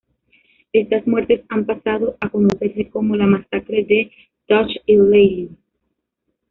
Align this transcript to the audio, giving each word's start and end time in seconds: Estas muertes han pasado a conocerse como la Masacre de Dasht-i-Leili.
Estas 0.73 1.05
muertes 1.05 1.45
han 1.49 1.67
pasado 1.67 2.17
a 2.21 2.29
conocerse 2.31 2.89
como 2.89 3.15
la 3.15 3.27
Masacre 3.27 3.85
de 3.85 4.09
Dasht-i-Leili. 4.49 5.55